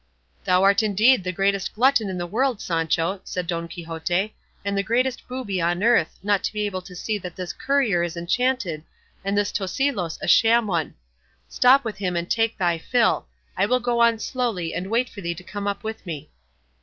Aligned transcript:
"Thou 0.45 0.63
art 0.63 0.81
indeed 0.81 1.23
the 1.23 1.31
greatest 1.31 1.75
glutton 1.75 2.09
in 2.09 2.17
the 2.17 2.25
world, 2.25 2.59
Sancho," 2.59 3.21
said 3.23 3.45
Don 3.45 3.67
Quixote, 3.67 4.33
"and 4.65 4.75
the 4.75 4.81
greatest 4.81 5.27
booby 5.27 5.61
on 5.61 5.83
earth, 5.83 6.17
not 6.23 6.43
to 6.45 6.51
be 6.53 6.65
able 6.65 6.81
to 6.81 6.95
see 6.95 7.19
that 7.19 7.35
this 7.35 7.53
courier 7.53 8.01
is 8.01 8.17
enchanted 8.17 8.83
and 9.23 9.37
this 9.37 9.51
Tosilos 9.51 10.17
a 10.19 10.27
sham 10.27 10.65
one; 10.65 10.95
stop 11.49 11.83
with 11.85 11.97
him 11.99 12.15
and 12.15 12.27
take 12.31 12.57
thy 12.57 12.79
fill; 12.79 13.27
I 13.55 13.67
will 13.67 13.79
go 13.79 13.99
on 13.99 14.17
slowly 14.17 14.73
and 14.73 14.89
wait 14.89 15.07
for 15.07 15.21
thee 15.21 15.35
to 15.35 15.43
come 15.43 15.67
up 15.67 15.83
with 15.83 16.03
me." 16.03 16.31